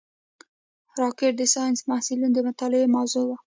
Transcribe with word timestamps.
راکټ 0.99 1.33
د 1.37 1.41
ساینسي 1.53 1.83
محصلینو 1.91 2.35
د 2.35 2.37
مطالعې 2.47 2.93
موضوع 2.95 3.23
ده 3.29 3.35